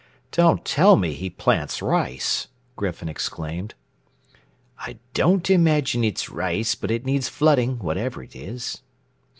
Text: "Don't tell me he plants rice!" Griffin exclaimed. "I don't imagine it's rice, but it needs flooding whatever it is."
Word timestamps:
"Don't 0.31 0.65
tell 0.65 0.95
me 0.95 1.13
he 1.13 1.29
plants 1.29 1.79
rice!" 1.79 2.47
Griffin 2.75 3.07
exclaimed. 3.07 3.75
"I 4.79 4.97
don't 5.13 5.47
imagine 5.47 6.03
it's 6.03 6.27
rice, 6.27 6.73
but 6.73 6.89
it 6.89 7.05
needs 7.05 7.29
flooding 7.29 7.77
whatever 7.77 8.23
it 8.23 8.35
is." 8.35 8.81